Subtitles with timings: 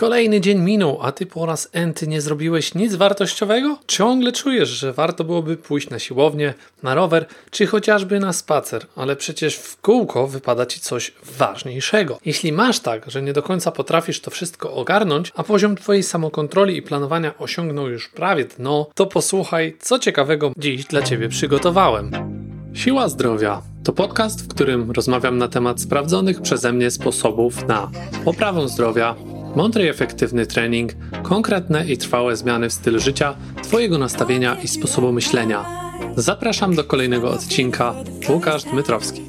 [0.00, 3.78] Kolejny dzień minął, a ty po raz enty nie zrobiłeś nic wartościowego?
[3.86, 9.16] Ciągle czujesz, że warto byłoby pójść na siłownię, na rower, czy chociażby na spacer, ale
[9.16, 12.18] przecież w kółko wypada ci coś ważniejszego.
[12.24, 16.76] Jeśli masz tak, że nie do końca potrafisz to wszystko ogarnąć, a poziom twojej samokontroli
[16.76, 22.10] i planowania osiągnął już prawie dno, to posłuchaj, co ciekawego dziś dla ciebie przygotowałem.
[22.74, 27.90] Siła Zdrowia to podcast, w którym rozmawiam na temat sprawdzonych przeze mnie sposobów na
[28.24, 29.14] poprawę zdrowia,
[29.56, 30.92] mądry i efektywny trening,
[31.22, 35.64] konkretne i trwałe zmiany w stylu życia, Twojego nastawienia i sposobu myślenia.
[36.16, 37.94] Zapraszam do kolejnego odcinka.
[38.28, 39.22] Łukasz Dmytrowski.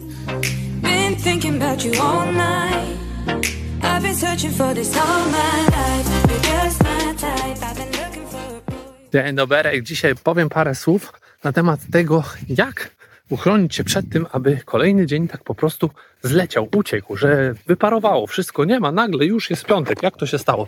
[9.13, 9.83] Dzień dobry.
[9.83, 12.91] Dzisiaj powiem parę słów na temat tego, jak
[13.31, 15.89] uchronić się przed tym, aby kolejny dzień tak po prostu
[16.23, 20.03] zleciał, uciekł, że wyparowało, wszystko nie ma, nagle już jest piątek.
[20.03, 20.67] Jak to się stało?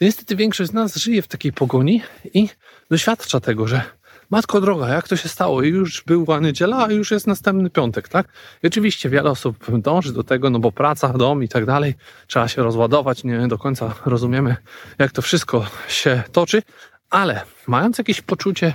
[0.00, 2.02] Niestety większość z nas żyje w takiej pogoni
[2.34, 2.48] i
[2.90, 3.82] doświadcza tego, że
[4.30, 5.62] matko droga, jak to się stało?
[5.62, 8.28] Już była niedziela, a już jest następny piątek, tak?
[8.62, 11.94] I oczywiście wiele osób dąży do tego, no bo praca, dom i tak dalej,
[12.26, 14.56] trzeba się rozładować, nie do końca rozumiemy,
[14.98, 16.62] jak to wszystko się toczy,
[17.10, 18.74] ale mając jakieś poczucie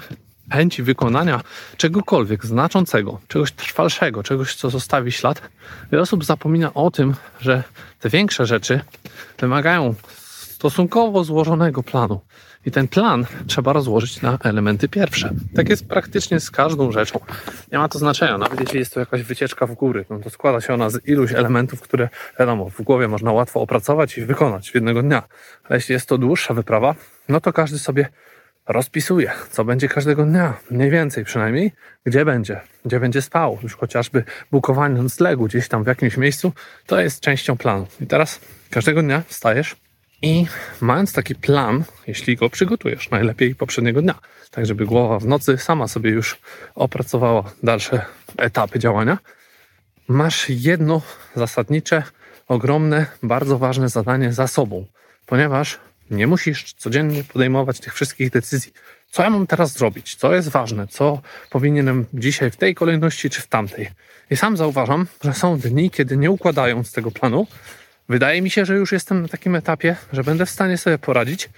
[0.51, 1.41] chęci wykonania
[1.77, 5.41] czegokolwiek znaczącego, czegoś trwalszego, czegoś, co zostawi ślad,
[5.91, 7.63] wiele osób zapomina o tym, że
[7.99, 8.81] te większe rzeczy
[9.39, 9.95] wymagają
[10.61, 12.21] stosunkowo złożonego planu.
[12.65, 15.33] I ten plan trzeba rozłożyć na elementy pierwsze.
[15.55, 17.19] Tak jest praktycznie z każdą rzeczą.
[17.71, 20.61] Nie ma to znaczenia, nawet jeśli jest to jakaś wycieczka w góry, no to składa
[20.61, 24.75] się ona z iluś elementów, które wiadomo, w głowie można łatwo opracować i wykonać w
[24.75, 25.23] jednego dnia.
[25.63, 26.95] Ale jeśli jest to dłuższa wyprawa,
[27.29, 28.09] no to każdy sobie
[28.67, 31.71] rozpisuje, co będzie każdego dnia, mniej więcej przynajmniej,
[32.05, 36.51] gdzie będzie, gdzie będzie spał, już chociażby bukowanie noclegu gdzieś tam w jakimś miejscu,
[36.85, 37.87] to jest częścią planu.
[38.01, 38.39] I teraz
[38.69, 39.75] każdego dnia wstajesz
[40.21, 40.45] i
[40.81, 44.15] mając taki plan, jeśli go przygotujesz, najlepiej poprzedniego dnia,
[44.51, 46.39] tak żeby głowa w nocy sama sobie już
[46.75, 48.05] opracowała dalsze
[48.37, 49.17] etapy działania,
[50.07, 51.01] masz jedno
[51.35, 52.03] zasadnicze,
[52.47, 54.85] ogromne, bardzo ważne zadanie za sobą,
[55.25, 55.79] ponieważ
[56.11, 58.73] nie musisz codziennie podejmować tych wszystkich decyzji.
[59.11, 60.15] Co ja mam teraz zrobić?
[60.15, 60.87] Co jest ważne?
[60.87, 63.89] Co powinienem dzisiaj w tej kolejności czy w tamtej?
[64.31, 67.47] I sam zauważam, że są dni, kiedy nie układając tego planu,
[68.09, 71.49] wydaje mi się, że już jestem na takim etapie, że będę w stanie sobie poradzić.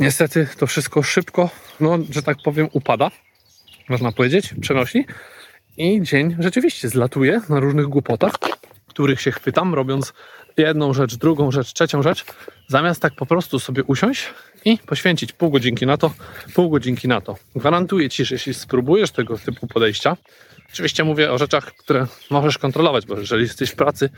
[0.00, 3.10] Niestety to wszystko szybko, no, że tak powiem, upada,
[3.88, 5.06] można powiedzieć, przenosi.
[5.76, 8.32] I dzień rzeczywiście zlatuje na różnych głupotach,
[8.86, 10.12] których się chwytam, robiąc
[10.56, 12.24] jedną rzecz, drugą rzecz, trzecią rzecz,
[12.68, 14.26] zamiast tak po prostu sobie usiąść
[14.64, 16.10] i poświęcić pół godzinki na to,
[16.54, 17.36] pół godzinki na to.
[17.56, 20.16] Gwarantuję Ci, że jeśli spróbujesz tego typu podejścia,
[20.72, 24.10] oczywiście mówię o rzeczach, które możesz kontrolować, bo jeżeli jesteś w pracy,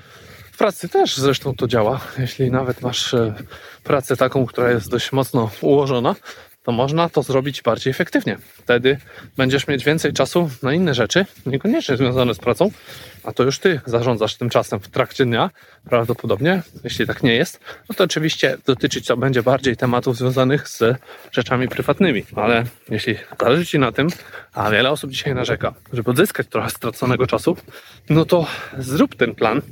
[0.52, 2.00] w pracy też zresztą to działa.
[2.18, 3.34] Jeśli nawet masz e,
[3.84, 6.14] pracę taką, która jest dość mocno ułożona,
[6.62, 8.38] to można to zrobić bardziej efektywnie.
[8.54, 8.98] Wtedy
[9.36, 12.70] będziesz mieć więcej czasu na inne rzeczy, niekoniecznie związane z pracą,
[13.24, 15.50] a to już ty zarządzasz tym czasem w trakcie dnia,
[15.84, 16.62] prawdopodobnie.
[16.84, 20.82] Jeśli tak nie jest, no to oczywiście dotyczyć to będzie bardziej tematów związanych z
[21.32, 24.08] rzeczami prywatnymi, ale jeśli zależy ci na tym,
[24.52, 27.56] a wiele osób dzisiaj narzeka, żeby odzyskać trochę straconego czasu,
[28.10, 28.46] no to
[28.78, 29.62] zrób ten plan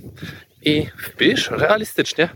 [0.63, 2.29] i wpisz realistycznie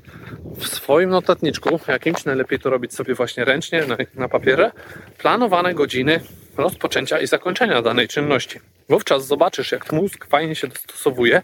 [0.56, 4.70] w swoim notatniczku, jakimś najlepiej to robić sobie właśnie ręcznie na, na papierze,
[5.18, 6.20] planowane godziny
[6.56, 8.60] rozpoczęcia i zakończenia danej czynności.
[8.88, 11.42] Wówczas zobaczysz, jak mózg fajnie się dostosowuje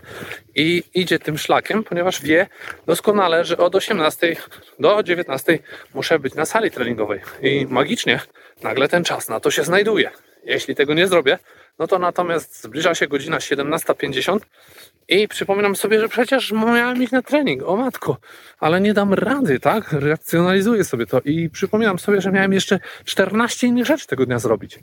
[0.55, 2.47] i idzie tym szlakiem, ponieważ wie
[2.87, 4.37] doskonale, że od 18
[4.79, 5.59] do 19
[5.95, 7.21] muszę być na sali treningowej.
[7.43, 8.21] I magicznie
[8.63, 10.11] nagle ten czas na to się znajduje.
[10.45, 11.39] Jeśli tego nie zrobię,
[11.81, 14.39] no to natomiast zbliża się godzina 17.50
[15.09, 18.17] i przypominam sobie, że przecież miałem iść na trening, o matko,
[18.59, 19.93] ale nie dam rady, tak?
[19.93, 24.79] Racjonalizuję sobie to i przypominam sobie, że miałem jeszcze 14 innych rzeczy tego dnia zrobić.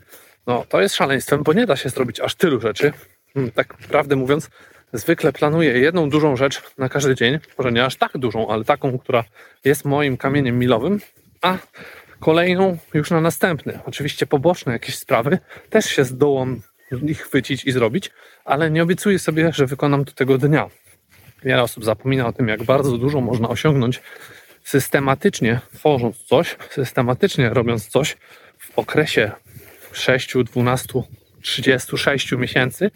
[0.46, 2.92] No, to jest szaleństwem, bo nie da się zrobić aż tylu rzeczy.
[3.34, 4.50] Hmm, tak prawdę mówiąc,
[4.92, 8.98] zwykle planuję jedną dużą rzecz na każdy dzień, może nie aż tak dużą, ale taką,
[8.98, 9.24] która
[9.64, 11.00] jest moim kamieniem milowym,
[11.42, 11.58] a
[12.20, 13.78] kolejną już na następny.
[13.86, 15.38] Oczywiście poboczne jakieś sprawy
[15.70, 16.60] też się zdołam
[17.06, 18.10] ich chwycić i zrobić,
[18.44, 20.70] ale nie obiecuję sobie, że wykonam to tego dnia.
[21.42, 24.02] Wiele osób zapomina o tym, jak bardzo dużo można osiągnąć
[24.64, 28.16] systematycznie tworząc coś, systematycznie robiąc coś
[28.58, 29.30] w okresie
[29.92, 31.02] 6, 12,
[31.42, 32.90] 36 miesięcy,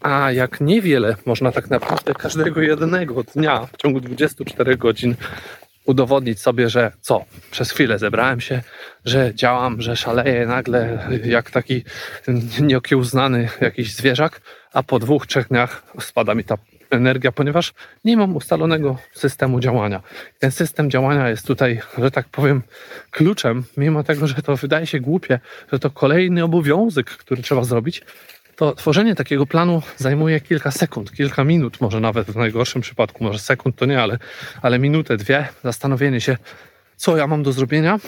[0.00, 5.14] a jak niewiele można tak naprawdę każdego jednego dnia w ciągu 24 godzin
[5.84, 8.62] udowodnić sobie, że co, przez chwilę zebrałem się,
[9.04, 11.84] że działam, że szaleję nagle jak taki
[12.60, 14.40] nieokiełznany jakiś zwierzak,
[14.72, 16.56] a po dwóch, trzech dniach spada mi ta
[16.90, 17.72] energia, ponieważ
[18.04, 20.02] nie mam ustalonego systemu działania.
[20.38, 22.62] Ten system działania jest tutaj, że tak powiem,
[23.10, 25.40] kluczem, mimo tego, że to wydaje się głupie,
[25.72, 28.02] że to kolejny obowiązek, który trzeba zrobić,
[28.56, 33.38] to tworzenie takiego planu zajmuje kilka sekund, kilka minut, może nawet w najgorszym przypadku, może
[33.38, 34.18] sekund to nie, ale,
[34.62, 36.36] ale minutę, dwie, zastanowienie się,
[36.96, 38.00] co ja mam do zrobienia,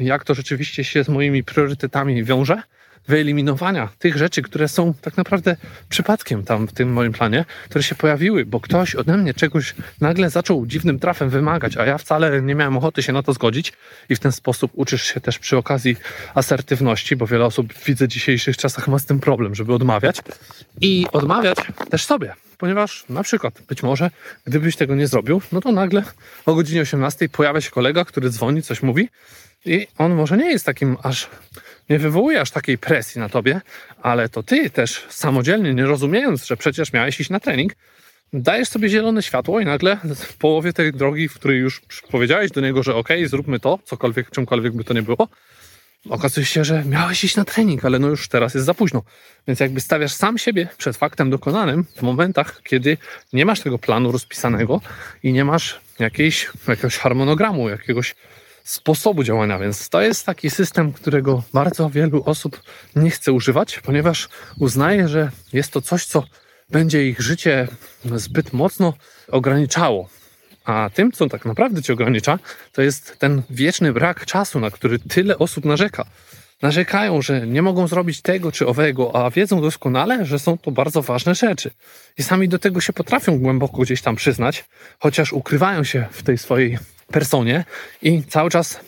[0.00, 2.62] jak to rzeczywiście się z moimi priorytetami wiąże,
[3.08, 5.56] wyeliminowania tych rzeczy, które są tak naprawdę
[5.88, 10.30] przypadkiem tam w tym moim planie, które się pojawiły, bo ktoś ode mnie czegoś nagle
[10.30, 13.72] zaczął dziwnym trafem wymagać, a ja wcale nie miałem ochoty się na to zgodzić
[14.08, 15.96] i w ten sposób uczysz się też przy okazji
[16.34, 20.16] asertywności, bo wiele osób widzę w dzisiejszych czasach ma z tym problem, żeby odmawiać
[20.80, 21.56] i odmawiać
[21.90, 24.10] też sobie ponieważ na przykład być może
[24.44, 26.02] gdybyś tego nie zrobił, no to nagle
[26.46, 29.08] o godzinie 18 pojawia się kolega, który dzwoni, coś mówi
[29.64, 31.28] i on może nie jest takim aż
[31.92, 33.60] nie wywołuje aż takiej presji na tobie,
[34.02, 37.72] ale to ty też samodzielnie, nie rozumiejąc, że przecież miałeś iść na trening,
[38.32, 42.60] dajesz sobie zielone światło i nagle w połowie tej drogi, w której już powiedziałeś do
[42.60, 45.28] niego, że ok, zróbmy to, cokolwiek, czymkolwiek by to nie było,
[46.08, 49.02] okazuje się, że miałeś iść na trening, ale no już teraz jest za późno.
[49.46, 52.96] Więc jakby stawiasz sam siebie przed faktem dokonanym w momentach, kiedy
[53.32, 54.80] nie masz tego planu rozpisanego
[55.22, 58.14] i nie masz jakiejś, jakiegoś harmonogramu, jakiegoś
[58.64, 62.62] sposobu działania, więc to jest taki system, którego bardzo wielu osób
[62.96, 64.28] nie chce używać, ponieważ
[64.58, 66.24] uznaje, że jest to coś, co
[66.70, 67.68] będzie ich życie
[68.04, 68.94] zbyt mocno
[69.28, 70.08] ograniczało.
[70.64, 72.38] A tym, co tak naprawdę cię ogranicza,
[72.72, 76.04] to jest ten wieczny brak czasu, na który tyle osób narzeka.
[76.62, 81.02] Narzekają, że nie mogą zrobić tego czy owego, a wiedzą doskonale, że są to bardzo
[81.02, 81.70] ważne rzeczy.
[82.18, 84.64] I sami do tego się potrafią głęboko gdzieś tam przyznać,
[84.98, 86.78] chociaż ukrywają się w tej swojej
[87.12, 87.64] personie
[88.02, 88.80] i cały czas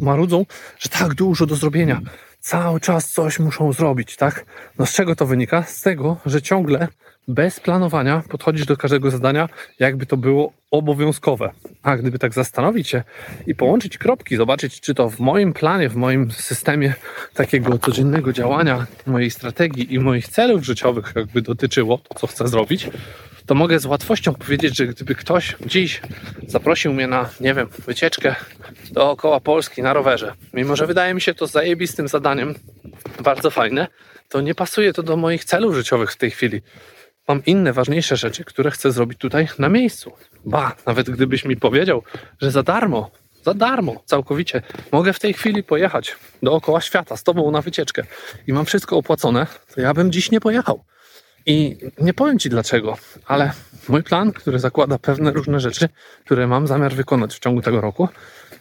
[0.00, 0.46] marudzą,
[0.78, 2.00] że tak dużo do zrobienia.
[2.40, 4.44] Cały czas coś muszą zrobić, tak?
[4.78, 5.62] No z czego to wynika?
[5.62, 6.88] Z tego, że ciągle
[7.28, 11.50] bez planowania podchodzisz do każdego zadania, jakby to było obowiązkowe.
[11.82, 13.02] A gdyby tak zastanowić się
[13.46, 16.94] i połączyć kropki, zobaczyć, czy to w moim planie, w moim systemie
[17.34, 22.90] takiego codziennego działania, mojej strategii i moich celów życiowych, jakby dotyczyło to, co chcę zrobić,
[23.48, 26.00] to mogę z łatwością powiedzieć, że gdyby ktoś dziś
[26.46, 28.34] zaprosił mnie na, nie wiem, wycieczkę
[28.90, 32.54] dookoła Polski na rowerze, mimo że wydaje mi się to zajebistym zadaniem,
[33.20, 33.86] bardzo fajne,
[34.28, 36.62] to nie pasuje to do moich celów życiowych w tej chwili.
[37.28, 40.12] Mam inne, ważniejsze rzeczy, które chcę zrobić tutaj na miejscu.
[40.44, 42.02] Ba, nawet gdybyś mi powiedział,
[42.42, 43.10] że za darmo,
[43.44, 44.62] za darmo, całkowicie,
[44.92, 48.04] mogę w tej chwili pojechać dookoła świata z tobą na wycieczkę
[48.46, 50.84] i mam wszystko opłacone, to ja bym dziś nie pojechał.
[51.48, 52.96] I nie powiem Ci dlaczego,
[53.26, 53.52] ale
[53.88, 55.88] mój plan, który zakłada pewne różne rzeczy,
[56.24, 58.08] które mam zamiar wykonać w ciągu tego roku,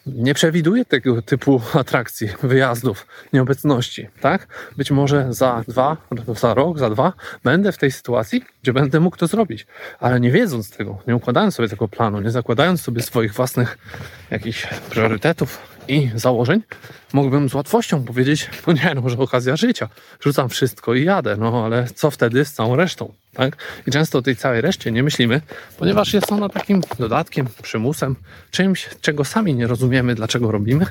[0.05, 4.47] nie przewiduje tego typu atrakcji, wyjazdów, nieobecności, tak?
[4.77, 5.97] Być może za dwa,
[6.35, 7.13] za rok, za dwa
[7.43, 9.67] będę w tej sytuacji, gdzie będę mógł to zrobić,
[9.99, 13.77] ale nie wiedząc tego, nie układając sobie tego planu, nie zakładając sobie swoich własnych
[14.31, 16.61] jakichś priorytetów, i założeń,
[17.13, 19.89] mógłbym z łatwością powiedzieć, no nie, no może okazja życia,
[20.21, 23.57] rzucam wszystko i jadę, no ale co wtedy z całą resztą, tak?
[23.87, 25.41] I często o tej całej reszcie nie myślimy,
[25.77, 28.15] ponieważ jest ona takim dodatkiem, przymusem,
[28.51, 30.85] czymś, czego sami nie rozumiemy, dlaczego robimy,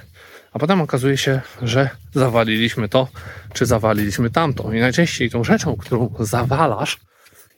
[0.53, 3.09] a potem okazuje się, że zawaliliśmy to,
[3.53, 4.73] czy zawaliliśmy tamto.
[4.73, 6.99] I najczęściej tą rzeczą, którą zawalasz,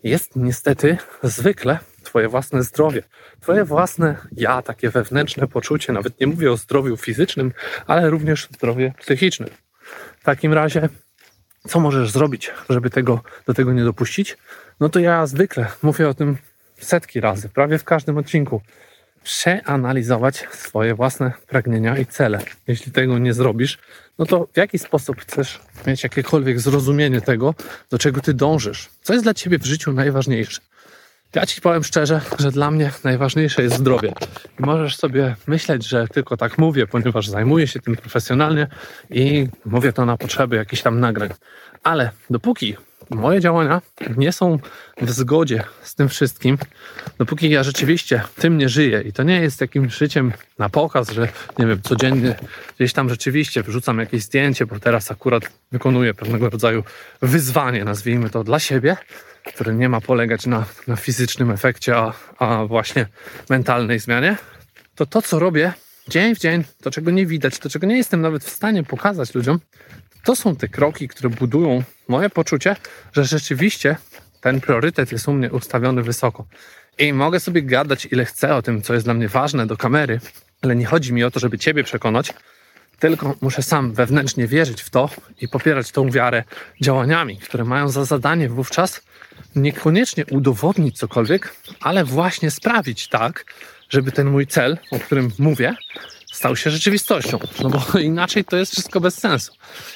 [0.03, 3.03] jest niestety zwykle Twoje własne zdrowie,
[3.41, 5.93] Twoje własne ja, takie wewnętrzne poczucie.
[5.93, 7.53] Nawet nie mówię o zdrowiu fizycznym,
[7.87, 9.49] ale również zdrowie psychicznym.
[10.21, 10.89] W takim razie,
[11.69, 14.37] co możesz zrobić, żeby tego, do tego nie dopuścić?
[14.81, 16.37] No to ja zwykle mówię o tym
[16.81, 18.61] setki razy, prawie w każdym odcinku.
[19.23, 22.41] Przeanalizować swoje własne pragnienia i cele.
[22.67, 23.79] Jeśli tego nie zrobisz,
[24.19, 27.55] no to w jaki sposób chcesz mieć jakiekolwiek zrozumienie tego,
[27.91, 28.89] do czego ty dążysz?
[29.03, 30.61] Co jest dla ciebie w życiu najważniejsze?
[31.35, 34.13] Ja ci powiem szczerze, że dla mnie najważniejsze jest zdrowie.
[34.59, 38.67] Możesz sobie myśleć, że tylko tak mówię, ponieważ zajmuję się tym profesjonalnie
[39.11, 41.31] i mówię to na potrzeby jakichś tam nagrań.
[41.83, 42.77] Ale dopóki
[43.11, 43.83] moje działania
[44.17, 44.59] nie są
[45.01, 46.59] w zgodzie z tym wszystkim,
[47.19, 51.29] dopóki ja rzeczywiście tym nie żyję i to nie jest jakimś życiem na pokaz, że
[51.59, 52.35] nie wiem, codziennie
[52.77, 56.85] gdzieś tam rzeczywiście wrzucam jakieś zdjęcie, bo teraz akurat wykonuję pewnego rodzaju
[57.23, 58.97] wyzwanie, nazwijmy to dla siebie,
[59.55, 63.07] które nie ma polegać na, na fizycznym efekcie, a, a właśnie
[63.51, 64.37] mentalnej zmianie,
[64.95, 65.73] to to, co robię
[66.09, 69.35] dzień w dzień, to czego nie widać, to czego nie jestem nawet w stanie pokazać
[69.35, 69.61] ludziom,
[70.25, 72.77] to są te kroki, które budują moje poczucie,
[73.13, 73.97] że rzeczywiście
[74.41, 76.47] ten priorytet jest u mnie ustawiony wysoko.
[76.99, 80.21] I mogę sobie gadać ile chcę o tym, co jest dla mnie ważne do kamery,
[80.63, 82.35] ale nie chodzi mi o to, żeby Ciebie przekonać,
[82.99, 86.45] tylko muszę sam wewnętrznie wierzyć w to i popierać tą wiarę
[86.81, 89.03] działaniami, które mają za zadanie wówczas
[89.57, 93.45] niekoniecznie udowodnić cokolwiek, ale właśnie sprawić tak,
[93.91, 95.75] żeby ten mój cel, o którym mówię,
[96.33, 97.39] stał się rzeczywistością.
[97.63, 99.53] No bo inaczej to jest wszystko bez sensu.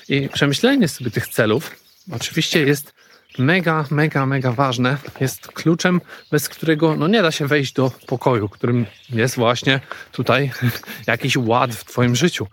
[0.08, 1.70] I przemyślenie sobie tych celów
[2.11, 2.94] oczywiście jest
[3.38, 4.96] mega, mega, mega ważne.
[5.20, 9.80] Jest kluczem, bez którego no nie da się wejść do pokoju, którym jest właśnie
[10.12, 10.50] tutaj
[11.06, 12.46] jakiś ład w Twoim życiu.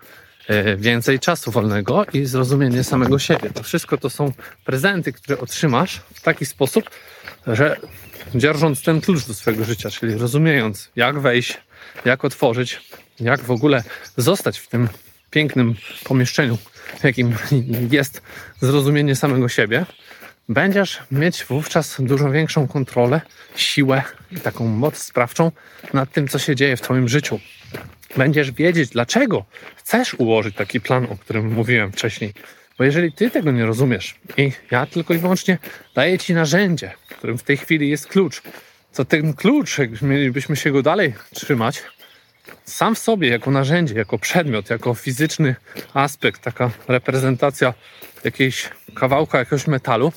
[0.50, 3.50] E, więcej czasu wolnego i zrozumienie samego siebie.
[3.54, 4.34] To wszystko to są
[4.66, 6.90] prezenty, które otrzymasz w taki sposób,
[7.48, 7.78] że
[8.36, 11.58] dzierżąc ten klucz do swojego życia, czyli rozumiejąc, jak wejść,
[12.06, 12.82] jak otworzyć,
[13.20, 13.84] jak w ogóle
[14.18, 14.88] zostać w tym
[15.32, 16.58] pięknym pomieszczeniu,
[17.04, 17.36] jakim
[17.92, 18.22] jest
[18.62, 19.86] zrozumienie samego siebie,
[20.50, 23.22] będziesz mieć wówczas dużo większą kontrolę,
[23.56, 25.52] siłę i taką moc sprawczą
[25.94, 27.40] nad tym, co się dzieje w Twoim życiu.
[28.18, 32.34] Będziesz wiedzieć, dlaczego chcesz ułożyć taki plan, o którym mówiłem wcześniej.
[32.78, 35.58] Bo jeżeli Ty tego nie rozumiesz i ja tylko i wyłącznie
[35.96, 38.42] daję Ci narzędzie, którym w tej chwili jest klucz,
[38.94, 41.84] to ten klucz, jak mielibyśmy się go dalej trzymać,
[42.66, 45.56] sam w sobie jako narzędzie, jako przedmiot, jako fizyczny
[45.94, 47.74] aspekt, taka reprezentacja
[48.24, 50.12] jakiejś kawałka jakiegoś metalu,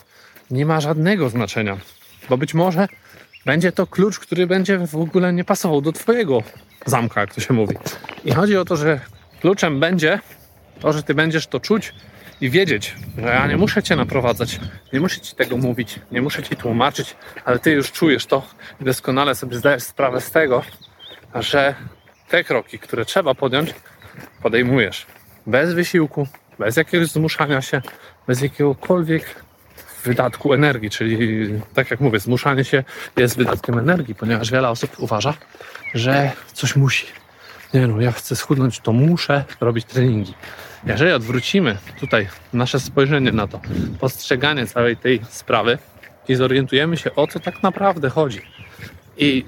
[0.51, 1.79] nie ma żadnego znaczenia.
[2.29, 2.89] Bo być może
[3.45, 6.43] będzie to klucz, który będzie w ogóle nie pasował do Twojego
[6.87, 7.77] zamka, jak to się mówi.
[8.25, 9.01] I chodzi o to, że
[9.41, 10.19] kluczem będzie
[10.81, 11.95] to, że Ty będziesz to czuć
[12.41, 14.61] i wiedzieć, że ja nie muszę Cię naprowadzać,
[14.93, 18.43] nie muszę Ci tego mówić, nie muszę Ci tłumaczyć, ale Ty już czujesz to
[18.81, 20.63] i doskonale sobie zdajesz sprawę z tego,
[21.35, 21.75] że
[22.29, 23.75] te kroki, które trzeba podjąć,
[24.43, 25.07] podejmujesz
[25.47, 26.27] bez wysiłku,
[26.59, 27.83] bez jakiegoś zmuszania się,
[28.27, 29.43] bez jakiegokolwiek
[30.02, 32.85] wydatku energii, czyli tak jak mówię, zmuszanie się
[33.16, 35.35] jest wydatkiem energii, ponieważ wiele osób uważa,
[35.94, 37.06] że coś musi.
[37.75, 40.35] Nie no, ja chcę schudnąć, to muszę robić treningi.
[40.87, 43.61] Jeżeli odwrócimy tutaj nasze spojrzenie na to,
[44.00, 45.78] postrzeganie całej tej sprawy
[46.28, 48.40] i zorientujemy się, o co tak naprawdę chodzi.
[49.16, 49.44] I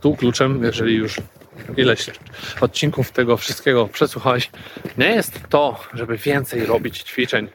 [0.00, 1.16] tu kluczem, jeżeli już
[1.76, 2.10] ileś
[2.60, 4.50] odcinków tego wszystkiego przesłuchałeś,
[4.98, 7.48] nie jest to, żeby więcej robić ćwiczeń,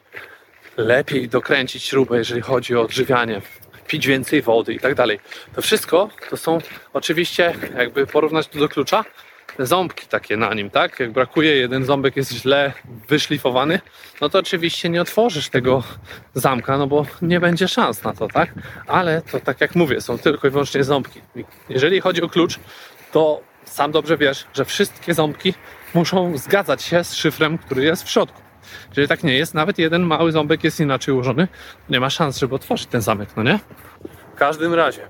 [0.76, 3.42] lepiej dokręcić śrubę, jeżeli chodzi o odżywianie,
[3.86, 5.20] pić więcej wody i tak dalej.
[5.54, 6.58] To wszystko to są
[6.92, 9.04] oczywiście, jakby porównać to do klucza,
[9.58, 11.00] ząbki takie na nim, tak?
[11.00, 12.72] Jak brakuje, jeden ząbek jest źle
[13.08, 13.80] wyszlifowany,
[14.20, 15.82] no to oczywiście nie otworzysz tego
[16.34, 18.54] zamka, no bo nie będzie szans na to, tak?
[18.86, 21.20] Ale to tak jak mówię, są tylko i wyłącznie ząbki.
[21.68, 22.58] Jeżeli chodzi o klucz,
[23.12, 25.54] to sam dobrze wiesz, że wszystkie ząbki
[25.94, 28.45] muszą zgadzać się z szyfrem, który jest w środku.
[28.88, 31.48] Jeżeli tak nie jest, nawet jeden mały ząbek jest inaczej ułożony,
[31.88, 33.58] nie ma szans, żeby otworzyć ten zamek, no nie?
[34.34, 35.08] W każdym razie,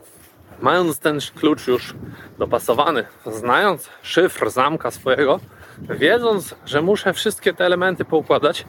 [0.60, 1.94] mając ten klucz już
[2.38, 5.40] dopasowany, znając szyfr zamka swojego,
[5.78, 8.64] wiedząc, że muszę wszystkie te elementy poukładać,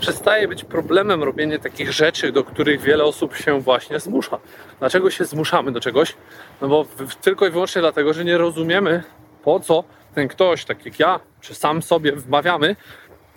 [0.00, 4.38] przestaje być problemem robienie takich rzeczy, do których wiele osób się właśnie zmusza.
[4.78, 6.14] Dlaczego się zmuszamy do czegoś?
[6.60, 6.86] No bo
[7.22, 9.02] tylko i wyłącznie dlatego, że nie rozumiemy,
[9.44, 12.76] po co ten ktoś, tak jak ja, czy sam sobie wmawiamy,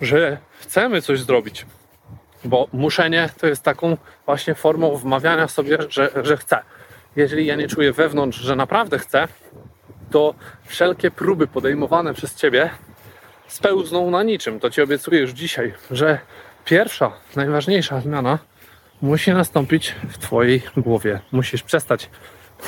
[0.02, 1.66] że chcemy coś zrobić.
[2.44, 6.58] Bo muszenie to jest taką właśnie formą wmawiania sobie, że, że chcę.
[7.16, 9.28] Jeżeli ja nie czuję wewnątrz, że naprawdę chcę,
[10.10, 12.70] to wszelkie próby podejmowane przez ciebie
[13.46, 14.60] spełzną na niczym.
[14.60, 16.18] To ci obiecuję już dzisiaj, że
[16.64, 18.38] pierwsza, najważniejsza zmiana
[19.02, 21.20] musi nastąpić w twojej głowie.
[21.32, 22.10] Musisz przestać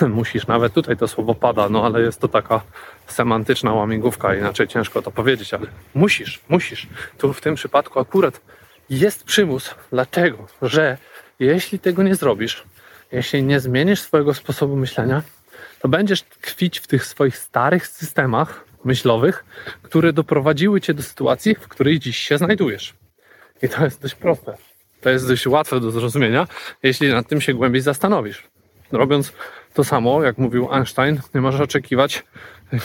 [0.08, 2.60] musisz, nawet tutaj to słowo pada, no ale jest to taka
[3.06, 6.86] semantyczna łamigłówka, inaczej ciężko to powiedzieć, ale musisz, musisz.
[7.18, 8.40] Tu w tym przypadku akurat
[8.90, 9.74] jest przymus.
[9.90, 10.46] Dlaczego?
[10.62, 10.98] Że
[11.38, 12.64] jeśli tego nie zrobisz,
[13.12, 15.22] jeśli nie zmienisz swojego sposobu myślenia,
[15.80, 19.44] to będziesz tkwić w tych swoich starych systemach myślowych,
[19.82, 22.94] które doprowadziły cię do sytuacji, w której dziś się znajdujesz.
[23.62, 24.56] I to jest dość proste.
[25.00, 26.46] To jest dość łatwe do zrozumienia,
[26.82, 28.42] jeśli nad tym się głębiej zastanowisz.
[28.92, 29.32] Robiąc
[29.74, 32.24] to samo, jak mówił Einstein, nie możesz oczekiwać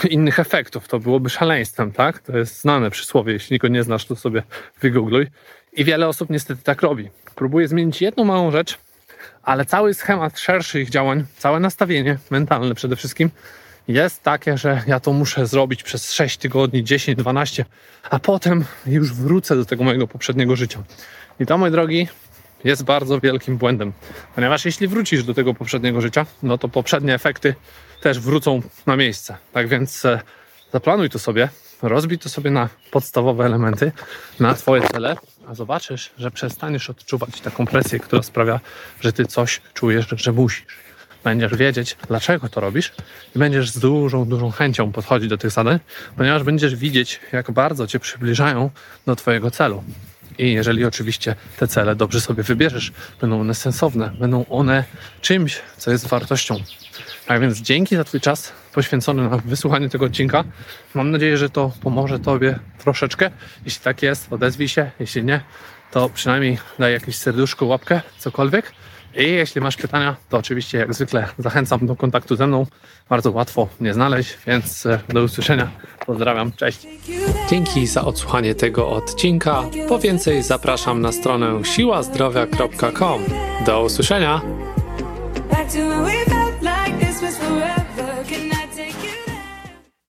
[0.10, 0.88] innych efektów.
[0.88, 2.20] To byłoby szaleństwem, tak?
[2.20, 3.34] To jest znane przysłowie.
[3.34, 4.44] Jeśli go nie znasz, to sobie
[4.82, 5.28] wygoogluj.
[5.74, 7.10] I wiele osób niestety tak robi.
[7.36, 8.78] Próbuje zmienić jedną małą rzecz,
[9.44, 13.30] ale cały schemat szerszych działań, całe nastawienie mentalne przede wszystkim
[13.88, 17.66] jest takie, że ja to muszę zrobić przez 6 tygodni, 10, 12,
[18.10, 20.84] a potem już wrócę do tego mojego poprzedniego życia.
[21.40, 22.08] I to, moi drogi,
[22.64, 23.94] jest bardzo wielkim błędem,
[24.36, 27.56] ponieważ jeśli wrócisz do tego poprzedniego życia, no to poprzednie efekty
[28.02, 29.38] też wrócą na miejsce.
[29.54, 30.22] Tak więc e,
[30.74, 31.50] zaplanuj to sobie,
[31.82, 33.92] rozbij to sobie na podstawowe elementy,
[34.40, 38.60] na Twoje cele, a zobaczysz, że przestaniesz odczuwać taką presję, która sprawia,
[39.02, 40.66] że Ty coś czujesz, że musisz.
[41.24, 42.94] Będziesz wiedzieć, dlaczego to robisz
[43.36, 45.80] i będziesz z dużą, dużą chęcią podchodzić do tych zadań,
[46.18, 48.70] ponieważ będziesz widzieć, jak bardzo Cię przybliżają
[49.06, 49.84] do Twojego celu.
[50.40, 52.92] I jeżeli oczywiście te cele dobrze sobie wybierzesz,
[53.22, 54.84] będą one sensowne, będą one
[55.22, 56.56] czymś, co jest wartością.
[57.28, 60.44] A więc dzięki za Twój czas poświęcony na wysłuchanie tego odcinka.
[60.94, 63.32] Mam nadzieję, że to pomoże Tobie troszeczkę.
[63.66, 64.92] Jeśli tak jest, odezwij się.
[65.00, 65.42] Jeśli nie,
[65.92, 68.72] to przynajmniej daj jakieś serduszko, łapkę, cokolwiek.
[69.16, 72.66] I jeśli masz pytania, to oczywiście jak zwykle zachęcam do kontaktu ze mną.
[73.10, 75.70] Bardzo łatwo mnie znaleźć, więc e, do usłyszenia.
[76.06, 76.88] Pozdrawiam, cześć.
[77.50, 79.64] Dzięki za odsłuchanie tego odcinka.
[79.90, 83.24] Po więcej zapraszam na stronę siłazdrowia.com.
[83.66, 84.42] Do usłyszenia.